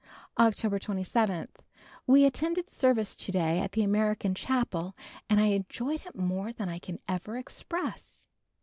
October 0.39 0.79
27. 0.79 1.47
We 2.07 2.25
attended 2.25 2.71
service 2.71 3.15
to 3.15 3.31
day 3.31 3.59
at 3.59 3.73
the 3.73 3.83
American 3.83 4.33
Chapel 4.33 4.95
and 5.29 5.39
I 5.39 5.49
enjoyed 5.53 6.07
it 6.07 6.15
more 6.15 6.51
than 6.51 6.67
I 6.67 6.79
can 6.79 6.97
ever 7.07 7.37
express. 7.37 8.25